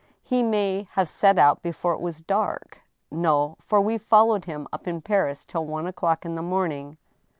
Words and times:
"He 0.23 0.41
may 0.41 0.87
have 0.93 1.07
set 1.07 1.37
out 1.37 1.61
before 1.61 1.93
it 1.93 2.01
was 2.01 2.21
dark."" 2.21 2.79
No; 3.11 3.55
for 3.59 3.79
we 3.79 3.99
followed 3.99 4.45
him 4.45 4.67
up 4.73 4.87
in 4.87 4.99
Paris 5.03 5.45
till 5.45 5.67
one 5.67 5.85
o'clock 5.85 6.25
in 6.25 6.33
the 6.33 6.41
morning." 6.41 6.97